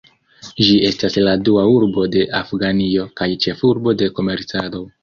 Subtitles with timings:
[0.67, 4.89] Ĝi estas la dua urbo de Afganio kaj ĉefurbo de komercado.